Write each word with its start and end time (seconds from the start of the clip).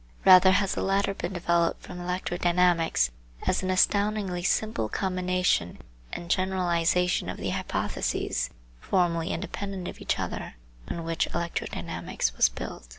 Rather 0.25 0.49
has 0.49 0.73
the 0.73 0.81
latter 0.81 1.13
been 1.13 1.31
developed 1.31 1.83
trom 1.83 1.99
electrodynamics 1.99 3.11
as 3.45 3.61
an 3.61 3.69
astoundingly 3.69 4.41
simple 4.41 4.89
combination 4.89 5.77
and 6.11 6.31
generalisation 6.31 7.29
of 7.29 7.37
the 7.37 7.51
hypotheses, 7.51 8.49
formerly 8.79 9.29
independent 9.31 9.87
of 9.87 10.01
each 10.01 10.17
other, 10.17 10.55
on 10.87 11.03
which 11.03 11.29
electrodynamics 11.35 12.35
was 12.35 12.49
built. 12.49 12.87